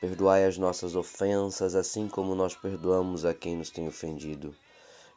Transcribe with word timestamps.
Perdoai 0.00 0.46
as 0.46 0.56
nossas 0.56 0.96
ofensas, 0.96 1.74
assim 1.74 2.08
como 2.08 2.34
nós 2.34 2.56
perdoamos 2.56 3.26
a 3.26 3.34
quem 3.34 3.54
nos 3.54 3.68
tem 3.68 3.86
ofendido. 3.86 4.56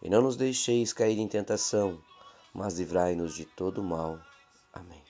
E 0.01 0.09
não 0.09 0.21
nos 0.21 0.35
deixeis 0.35 0.91
cair 0.91 1.17
em 1.17 1.27
tentação, 1.27 1.97
mas 2.53 2.77
livrai-nos 2.77 3.33
de 3.33 3.45
todo 3.45 3.81
mal. 3.81 4.19
Amém. 4.73 5.01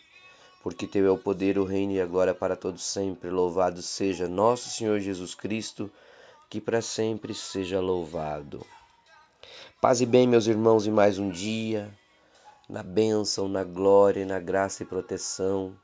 Porque 0.62 0.86
teu 0.86 1.08
é 1.08 1.10
o 1.10 1.18
poder, 1.18 1.58
o 1.58 1.66
reino 1.66 1.94
e 1.94 2.00
a 2.00 2.06
glória 2.06 2.36
para 2.36 2.56
todos 2.56 2.84
sempre. 2.84 3.32
Louvado 3.32 3.82
seja 3.82 4.28
nosso 4.28 4.70
Senhor 4.70 5.00
Jesus 5.00 5.34
Cristo, 5.34 5.92
que 6.48 6.62
para 6.62 6.80
sempre 6.80 7.34
seja 7.34 7.82
louvado. 7.82 8.64
Paz 9.82 10.02
e 10.02 10.06
bem, 10.06 10.28
meus 10.28 10.46
irmãos, 10.46 10.86
em 10.86 10.92
mais 10.92 11.18
um 11.18 11.32
dia, 11.32 11.92
na 12.70 12.84
bênção, 12.84 13.50
na 13.50 13.64
glória 13.64 14.26
na 14.26 14.40
graça 14.40 14.84
e 14.84 14.86
proteção 14.86 15.76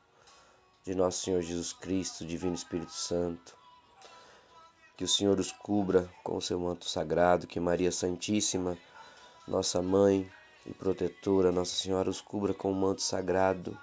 de 0.84 0.94
nosso 0.94 1.24
Senhor 1.24 1.42
Jesus 1.42 1.72
Cristo, 1.72 2.24
Divino 2.24 2.54
Espírito 2.54 2.92
Santo. 2.92 3.59
Que 5.00 5.04
o 5.04 5.08
Senhor 5.08 5.40
os 5.40 5.50
cubra 5.50 6.12
com 6.22 6.36
o 6.36 6.42
seu 6.42 6.60
manto 6.60 6.84
sagrado, 6.84 7.46
que 7.46 7.58
Maria 7.58 7.90
Santíssima, 7.90 8.76
nossa 9.48 9.80
mãe 9.80 10.30
e 10.66 10.74
protetora, 10.74 11.50
Nossa 11.50 11.74
Senhora, 11.74 12.10
os 12.10 12.20
cubra 12.20 12.52
com 12.52 12.70
o 12.70 12.74
manto 12.74 13.00
sagrado. 13.00 13.78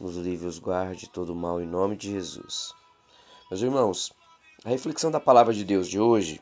Nos 0.00 0.16
livre 0.16 0.46
e 0.46 0.48
os 0.48 0.58
guarde 0.58 1.10
todo 1.10 1.34
o 1.34 1.36
mal 1.36 1.60
em 1.60 1.66
nome 1.66 1.96
de 1.96 2.10
Jesus. 2.12 2.72
Meus 3.50 3.60
irmãos, 3.60 4.10
a 4.64 4.70
reflexão 4.70 5.10
da 5.10 5.20
palavra 5.20 5.52
de 5.52 5.66
Deus 5.66 5.86
de 5.86 6.00
hoje 6.00 6.40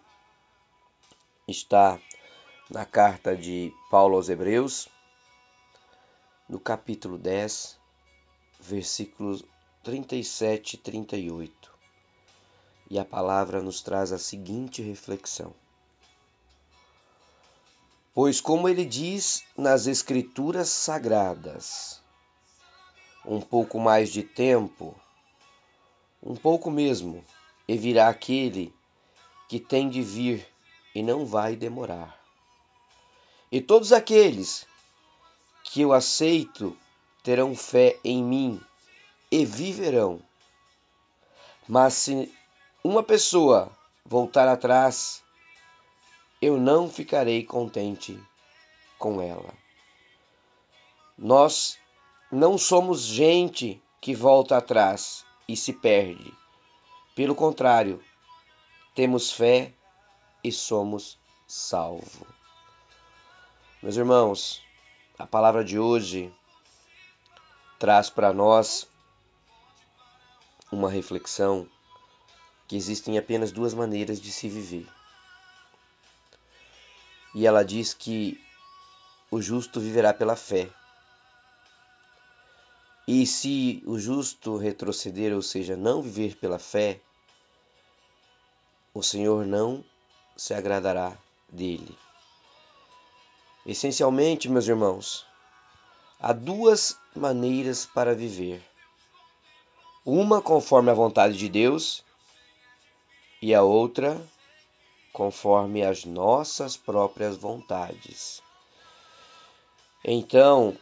está 1.48 1.98
na 2.70 2.84
carta 2.84 3.36
de 3.36 3.74
Paulo 3.90 4.14
aos 4.14 4.28
Hebreus, 4.28 4.88
no 6.48 6.60
capítulo 6.60 7.18
10, 7.18 7.76
versículos 8.60 9.44
37 9.82 10.74
e 10.74 10.76
38 10.76 11.75
e 12.90 12.98
a 12.98 13.04
palavra 13.04 13.60
nos 13.60 13.80
traz 13.80 14.12
a 14.12 14.18
seguinte 14.18 14.82
reflexão. 14.82 15.52
Pois, 18.14 18.40
como 18.40 18.68
ele 18.68 18.84
diz 18.84 19.44
nas 19.56 19.86
Escrituras 19.86 20.68
Sagradas, 20.68 22.00
um 23.24 23.40
pouco 23.40 23.78
mais 23.78 24.10
de 24.10 24.22
tempo, 24.22 24.94
um 26.22 26.34
pouco 26.34 26.70
mesmo, 26.70 27.24
e 27.68 27.76
virá 27.76 28.08
aquele 28.08 28.72
que 29.48 29.60
tem 29.60 29.90
de 29.90 30.00
vir 30.00 30.46
e 30.94 31.02
não 31.02 31.26
vai 31.26 31.56
demorar. 31.56 32.18
E 33.50 33.60
todos 33.60 33.92
aqueles 33.92 34.66
que 35.62 35.82
eu 35.82 35.92
aceito 35.92 36.76
terão 37.22 37.54
fé 37.54 37.98
em 38.02 38.22
mim 38.22 38.60
e 39.30 39.44
viverão. 39.44 40.22
Mas 41.68 41.94
se 41.94 42.32
uma 42.86 43.02
pessoa 43.02 43.68
voltar 44.04 44.46
atrás, 44.46 45.20
eu 46.40 46.56
não 46.56 46.88
ficarei 46.88 47.42
contente 47.42 48.16
com 48.96 49.20
ela. 49.20 49.52
Nós 51.18 51.76
não 52.30 52.56
somos 52.56 53.00
gente 53.00 53.82
que 54.00 54.14
volta 54.14 54.56
atrás 54.56 55.26
e 55.48 55.56
se 55.56 55.72
perde. 55.72 56.32
Pelo 57.16 57.34
contrário, 57.34 58.00
temos 58.94 59.32
fé 59.32 59.74
e 60.44 60.52
somos 60.52 61.18
salvos. 61.44 62.28
Meus 63.82 63.96
irmãos, 63.96 64.62
a 65.18 65.26
palavra 65.26 65.64
de 65.64 65.76
hoje 65.76 66.32
traz 67.80 68.08
para 68.08 68.32
nós 68.32 68.88
uma 70.70 70.88
reflexão 70.88 71.68
que 72.66 72.76
existem 72.76 73.18
apenas 73.18 73.52
duas 73.52 73.72
maneiras 73.74 74.20
de 74.20 74.32
se 74.32 74.48
viver. 74.48 74.86
E 77.34 77.46
ela 77.46 77.64
diz 77.64 77.94
que 77.94 78.40
o 79.30 79.40
justo 79.40 79.80
viverá 79.80 80.12
pela 80.12 80.36
fé. 80.36 80.68
E 83.06 83.26
se 83.26 83.82
o 83.86 83.98
justo 83.98 84.56
retroceder, 84.56 85.34
ou 85.34 85.42
seja, 85.42 85.76
não 85.76 86.02
viver 86.02 86.36
pela 86.36 86.58
fé, 86.58 87.00
o 88.92 89.02
Senhor 89.02 89.46
não 89.46 89.84
se 90.36 90.54
agradará 90.54 91.16
dele. 91.48 91.96
Essencialmente, 93.64 94.48
meus 94.48 94.66
irmãos, 94.66 95.26
há 96.18 96.32
duas 96.32 96.98
maneiras 97.14 97.84
para 97.86 98.14
viver. 98.14 98.62
Uma 100.04 100.40
conforme 100.40 100.90
a 100.90 100.94
vontade 100.94 101.36
de 101.36 101.48
Deus 101.48 102.05
e 103.40 103.54
a 103.54 103.62
outra 103.62 104.20
conforme 105.12 105.82
as 105.82 106.04
nossas 106.04 106.76
próprias 106.76 107.36
vontades. 107.36 108.42
Então, 110.04 110.76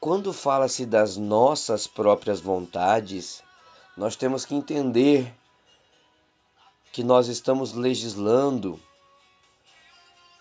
quando 0.00 0.32
fala-se 0.32 0.86
das 0.86 1.16
nossas 1.16 1.86
próprias 1.86 2.40
vontades, 2.40 3.42
nós 3.96 4.14
temos 4.14 4.44
que 4.44 4.54
entender 4.54 5.34
que 6.92 7.02
nós 7.02 7.28
estamos 7.28 7.72
legislando 7.72 8.80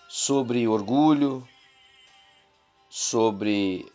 sobre 0.08 0.68
orgulho, 0.68 1.48
sobre 2.90 3.92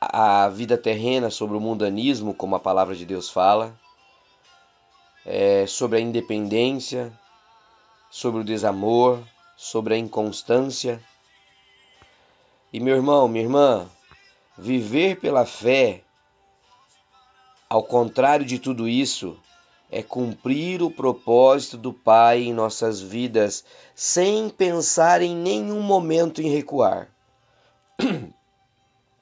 a 0.00 0.48
vida 0.48 0.76
terrena, 0.76 1.30
sobre 1.30 1.56
o 1.56 1.60
mundanismo, 1.60 2.34
como 2.34 2.54
a 2.54 2.60
palavra 2.60 2.94
de 2.94 3.06
Deus 3.06 3.30
fala, 3.30 3.76
é, 5.24 5.66
sobre 5.66 5.98
a 5.98 6.00
independência, 6.00 7.12
sobre 8.10 8.40
o 8.40 8.44
desamor, 8.44 9.22
sobre 9.56 9.94
a 9.94 9.98
inconstância. 9.98 11.02
E 12.72 12.80
meu 12.80 12.96
irmão, 12.96 13.28
minha 13.28 13.44
irmã, 13.44 13.88
viver 14.56 15.20
pela 15.20 15.44
fé, 15.44 16.02
ao 17.68 17.82
contrário 17.82 18.44
de 18.44 18.58
tudo 18.58 18.88
isso, 18.88 19.38
é 19.90 20.02
cumprir 20.02 20.82
o 20.82 20.90
propósito 20.90 21.76
do 21.76 21.92
Pai 21.92 22.44
em 22.44 22.52
nossas 22.54 23.00
vidas 23.00 23.64
sem 23.94 24.48
pensar 24.48 25.20
em 25.20 25.36
nenhum 25.36 25.82
momento 25.82 26.40
em 26.40 26.48
recuar, 26.48 27.08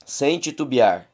sem 0.06 0.38
titubear 0.38 1.09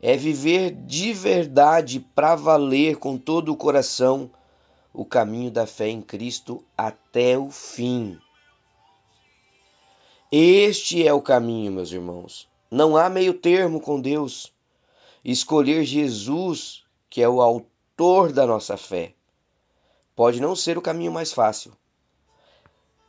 é 0.00 0.16
viver 0.16 0.70
de 0.70 1.12
verdade 1.12 1.98
para 1.98 2.36
valer 2.36 2.96
com 2.96 3.18
todo 3.18 3.52
o 3.52 3.56
coração 3.56 4.30
o 4.92 5.04
caminho 5.04 5.50
da 5.50 5.66
fé 5.66 5.88
em 5.88 6.00
Cristo 6.00 6.64
até 6.76 7.36
o 7.36 7.50
fim. 7.50 8.18
Este 10.30 11.06
é 11.06 11.12
o 11.12 11.22
caminho, 11.22 11.72
meus 11.72 11.90
irmãos. 11.90 12.48
Não 12.70 12.96
há 12.96 13.08
meio 13.08 13.34
termo 13.34 13.80
com 13.80 14.00
Deus. 14.00 14.52
Escolher 15.24 15.84
Jesus, 15.84 16.84
que 17.10 17.22
é 17.22 17.28
o 17.28 17.40
autor 17.40 18.32
da 18.32 18.46
nossa 18.46 18.76
fé, 18.76 19.14
pode 20.14 20.40
não 20.40 20.54
ser 20.54 20.78
o 20.78 20.82
caminho 20.82 21.12
mais 21.12 21.32
fácil. 21.32 21.72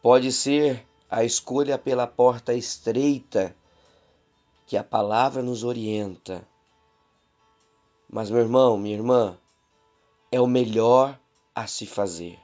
Pode 0.02 0.32
ser 0.32 0.88
a 1.10 1.24
escolha 1.24 1.78
pela 1.78 2.08
porta 2.08 2.54
estreita 2.54 3.56
que 4.66 4.78
a 4.78 4.84
palavra 4.84 5.42
nos 5.42 5.64
orienta 5.64 6.48
mas, 8.12 8.32
meu 8.32 8.40
irmão, 8.40 8.76
minha 8.76 8.96
irmã, 8.96 9.38
é 10.32 10.42
o 10.42 10.48
melhor 10.48 11.20
a 11.54 11.68
se 11.68 11.86
fazer. 11.86 12.40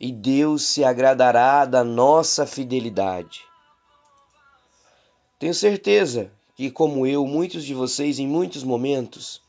E 0.00 0.10
Deus 0.10 0.64
se 0.64 0.82
agradará 0.82 1.64
da 1.64 1.84
nossa 1.84 2.46
fidelidade. 2.46 3.44
Tenho 5.38 5.54
certeza 5.54 6.32
que, 6.56 6.68
como 6.68 7.06
eu, 7.06 7.24
muitos 7.26 7.64
de 7.64 7.74
vocês, 7.74 8.18
em 8.18 8.26
muitos 8.26 8.64
momentos, 8.64 9.40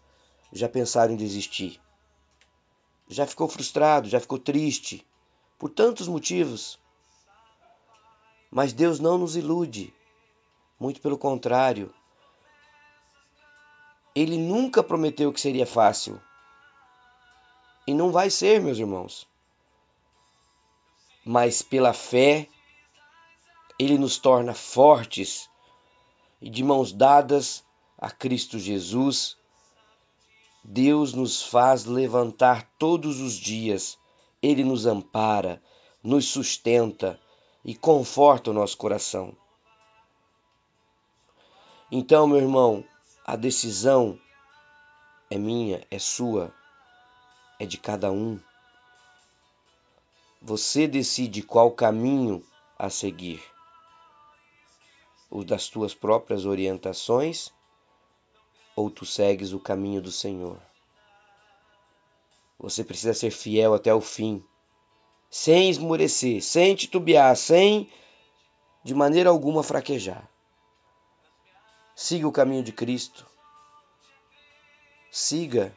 já 0.53 0.69
pensaram 0.69 1.13
em 1.13 1.17
desistir. 1.17 1.81
Já 3.07 3.25
ficou 3.25 3.47
frustrado, 3.47 4.07
já 4.07 4.19
ficou 4.19 4.37
triste, 4.37 5.05
por 5.57 5.69
tantos 5.69 6.07
motivos. 6.07 6.79
Mas 8.51 8.71
Deus 8.71 8.99
não 8.99 9.17
nos 9.17 9.35
ilude. 9.35 9.93
Muito 10.79 11.01
pelo 11.01 11.17
contrário, 11.17 11.93
ele 14.15 14.37
nunca 14.37 14.81
prometeu 14.81 15.33
que 15.33 15.41
seria 15.41 15.65
fácil. 15.65 16.21
E 17.85 17.93
não 17.93 18.11
vai 18.11 18.29
ser, 18.29 18.61
meus 18.61 18.79
irmãos. 18.79 19.27
Mas 21.25 21.61
pela 21.61 21.93
fé, 21.93 22.47
ele 23.77 23.97
nos 23.97 24.17
torna 24.17 24.53
fortes 24.53 25.49
e 26.41 26.49
de 26.49 26.63
mãos 26.63 26.93
dadas 26.93 27.63
a 27.97 28.09
Cristo 28.11 28.59
Jesus, 28.59 29.37
Deus 30.63 31.13
nos 31.13 31.43
faz 31.43 31.85
levantar 31.85 32.69
todos 32.77 33.19
os 33.19 33.33
dias, 33.33 33.97
Ele 34.41 34.63
nos 34.63 34.85
ampara, 34.85 35.61
nos 36.03 36.25
sustenta 36.25 37.19
e 37.63 37.75
conforta 37.75 38.51
o 38.51 38.53
nosso 38.53 38.77
coração. 38.77 39.35
Então, 41.91 42.27
meu 42.27 42.37
irmão, 42.37 42.83
a 43.27 43.35
decisão 43.35 44.19
é 45.31 45.37
minha, 45.37 45.83
é 45.89 45.97
sua, 45.97 46.53
é 47.59 47.65
de 47.65 47.75
cada 47.75 48.11
um. 48.11 48.39
Você 50.39 50.87
decide 50.87 51.41
qual 51.41 51.71
caminho 51.71 52.45
a 52.77 52.87
seguir. 52.87 53.43
O 55.27 55.43
das 55.43 55.67
tuas 55.67 55.95
próprias 55.95 56.45
orientações 56.45 57.51
ou 58.75 58.91
tu 58.91 59.07
segues 59.07 59.53
o 59.53 59.59
caminho 59.59 60.03
do 60.03 60.11
Senhor? 60.11 60.61
Você 62.59 62.83
precisa 62.83 63.15
ser 63.15 63.31
fiel 63.31 63.73
até 63.73 63.91
o 63.91 64.01
fim, 64.01 64.45
sem 65.31 65.71
esmurecer, 65.71 66.43
sem 66.43 66.75
titubear, 66.75 67.35
sem 67.35 67.89
de 68.83 68.93
maneira 68.93 69.31
alguma 69.31 69.63
fraquejar. 69.63 70.29
Siga 71.97 72.27
o 72.27 72.31
caminho 72.31 72.61
de 72.61 72.73
Cristo. 72.73 73.25
Siga 75.09 75.73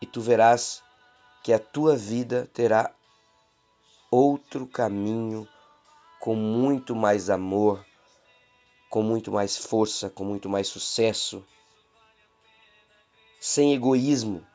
e 0.00 0.06
tu 0.06 0.20
verás 0.20 0.80
que 1.42 1.52
a 1.52 1.58
tua 1.58 1.96
vida 1.96 2.48
terá 2.54 2.94
outro 4.08 4.64
caminho 4.64 5.48
com 6.20 6.36
muito 6.36 6.94
mais 6.94 7.28
amor, 7.28 7.84
com 8.88 9.02
muito 9.02 9.32
mais 9.32 9.56
força, 9.56 10.08
com 10.08 10.24
muito 10.24 10.48
mais 10.48 10.68
sucesso, 10.68 11.44
sem 13.40 13.74
egoísmo. 13.74 14.46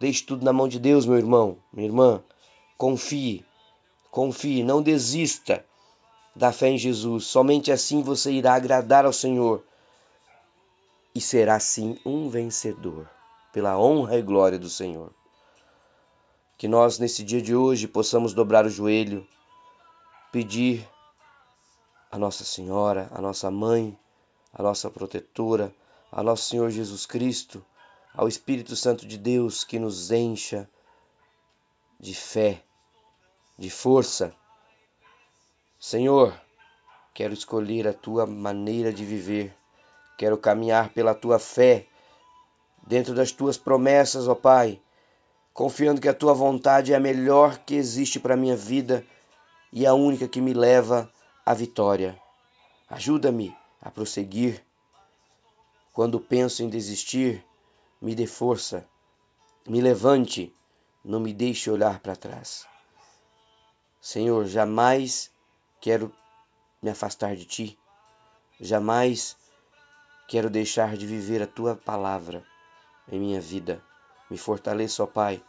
Deixe 0.00 0.24
tudo 0.24 0.42
na 0.42 0.54
mão 0.54 0.66
de 0.66 0.80
Deus, 0.80 1.04
meu 1.04 1.18
irmão, 1.18 1.58
minha 1.70 1.86
irmã. 1.86 2.24
Confie, 2.78 3.44
confie, 4.10 4.64
não 4.64 4.80
desista 4.80 5.62
da 6.34 6.52
fé 6.52 6.68
em 6.68 6.78
Jesus. 6.78 7.26
Somente 7.26 7.70
assim 7.70 8.02
você 8.02 8.32
irá 8.32 8.54
agradar 8.54 9.04
ao 9.04 9.12
Senhor 9.12 9.62
e 11.14 11.20
será 11.20 11.60
sim 11.60 11.98
um 12.06 12.28
vencedor, 12.28 13.08
pela 13.52 13.78
honra 13.78 14.18
e 14.18 14.22
glória 14.22 14.58
do 14.58 14.70
Senhor. 14.70 15.12
Que 16.56 16.66
nós, 16.66 16.98
nesse 16.98 17.22
dia 17.22 17.42
de 17.42 17.54
hoje, 17.54 17.86
possamos 17.86 18.32
dobrar 18.32 18.64
o 18.64 18.70
joelho, 18.70 19.26
pedir 20.30 20.88
a 22.10 22.18
Nossa 22.18 22.44
Senhora, 22.44 23.08
a 23.10 23.20
nossa 23.20 23.50
mãe, 23.50 23.98
a 24.52 24.62
nossa 24.62 24.90
protetora, 24.90 25.74
a 26.10 26.22
nosso 26.22 26.48
Senhor 26.48 26.70
Jesus 26.70 27.06
Cristo, 27.06 27.64
ao 28.14 28.28
Espírito 28.28 28.76
Santo 28.76 29.06
de 29.06 29.16
Deus 29.16 29.64
que 29.64 29.78
nos 29.78 30.10
encha 30.10 30.68
de 31.98 32.14
fé, 32.14 32.62
de 33.58 33.70
força. 33.70 34.34
Senhor, 35.84 36.40
quero 37.12 37.34
escolher 37.34 37.88
a 37.88 37.92
tua 37.92 38.24
maneira 38.24 38.92
de 38.92 39.04
viver, 39.04 39.52
quero 40.16 40.38
caminhar 40.38 40.90
pela 40.90 41.12
tua 41.12 41.40
fé, 41.40 41.88
dentro 42.86 43.12
das 43.12 43.32
tuas 43.32 43.58
promessas, 43.58 44.28
ó 44.28 44.34
Pai, 44.36 44.80
confiando 45.52 46.00
que 46.00 46.08
a 46.08 46.14
tua 46.14 46.34
vontade 46.34 46.92
é 46.92 46.96
a 46.96 47.00
melhor 47.00 47.58
que 47.58 47.74
existe 47.74 48.20
para 48.20 48.34
a 48.34 48.36
minha 48.36 48.54
vida 48.54 49.04
e 49.72 49.84
a 49.84 49.92
única 49.92 50.28
que 50.28 50.40
me 50.40 50.54
leva 50.54 51.12
à 51.44 51.52
vitória. 51.52 52.16
Ajuda-me 52.88 53.52
a 53.80 53.90
prosseguir. 53.90 54.64
Quando 55.92 56.20
penso 56.20 56.62
em 56.62 56.68
desistir, 56.68 57.44
me 58.00 58.14
dê 58.14 58.28
força, 58.28 58.86
me 59.66 59.80
levante, 59.80 60.54
não 61.04 61.18
me 61.18 61.34
deixe 61.34 61.68
olhar 61.68 61.98
para 61.98 62.14
trás. 62.14 62.68
Senhor, 64.00 64.46
jamais 64.46 65.31
quero 65.82 66.12
me 66.80 66.88
afastar 66.90 67.34
de 67.34 67.44
ti, 67.44 67.78
jamais 68.60 69.36
quero 70.28 70.48
deixar 70.48 70.96
de 70.96 71.04
viver 71.06 71.42
a 71.42 71.46
tua 71.46 71.74
palavra 71.74 72.46
em 73.10 73.18
minha 73.18 73.40
vida. 73.40 73.84
Me 74.30 74.38
fortaleça, 74.38 75.02
ó 75.02 75.06
Pai. 75.06 75.42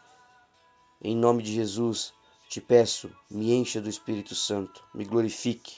Em 1.00 1.16
nome 1.16 1.44
de 1.44 1.54
Jesus, 1.54 2.14
te 2.50 2.60
peço, 2.60 3.16
me 3.30 3.54
encha 3.54 3.80
do 3.80 3.88
Espírito 3.88 4.34
Santo, 4.34 4.84
me 4.94 5.06
glorifique, 5.06 5.78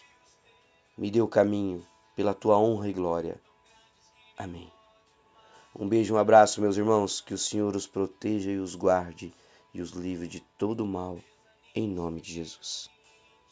me 0.98 1.12
dê 1.12 1.22
o 1.22 1.28
caminho 1.28 1.86
pela 2.16 2.34
tua 2.34 2.57
honra 2.57 2.88
e 2.88 2.94
glória. 2.94 3.42
Amém. 4.38 4.72
Um 5.78 5.90
beijo, 5.90 6.16
um 6.16 6.18
abraço, 6.18 6.62
meus 6.62 6.78
irmãos. 6.78 7.19
Que 7.19 7.34
o 7.34 7.38
Senhor 7.38 7.75
os 7.75 7.86
proteja 7.86 8.52
e 8.52 8.57
os 8.57 8.75
guarde 8.75 9.34
e 9.74 9.81
os 9.81 9.92
livre 9.92 10.28
de 10.30 10.40
todo 10.57 10.86
mal, 10.86 11.19
em 11.75 11.90
nome 11.90 12.22
de 12.22 12.34
Jesus. 12.34 12.94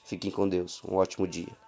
Fiquem 0.03 0.29
com 0.29 0.47
Deus. 0.47 0.83
Um 0.83 0.95
ótimo 0.95 1.27
dia. 1.27 1.62